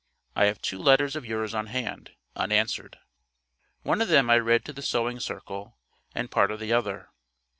[0.35, 2.97] I have two letters of yours on hand, unanswered.
[3.83, 5.77] One of them I read to the Sewing Circle;
[6.15, 7.09] and part of the other.